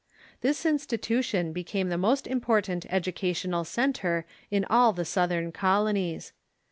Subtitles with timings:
[0.41, 6.33] This institution be came the most important educational centre in all the Southern colonies.